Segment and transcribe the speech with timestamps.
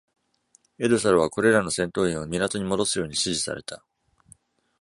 [0.81, 3.85] 「エドサル」はこれらの「戦闘員」を港に戻すように指示された。